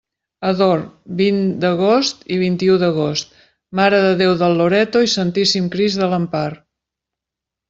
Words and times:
Ador: 0.51 0.79
vint 1.17 1.35
d'agost 1.65 2.25
i 2.35 2.39
vint-i-u 2.43 2.77
d'agost, 2.85 3.37
Mare 3.81 4.01
de 4.07 4.15
Déu 4.23 4.33
del 4.41 4.57
Loreto 4.63 5.03
i 5.09 5.13
Santíssim 5.13 5.69
Crist 5.77 6.03
de 6.05 6.11
l'Empar. 6.15 6.49